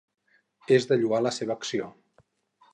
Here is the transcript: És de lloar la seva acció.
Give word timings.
És 0.77 0.87
de 0.93 0.97
lloar 1.03 1.21
la 1.27 1.35
seva 1.39 1.57
acció. 1.59 1.93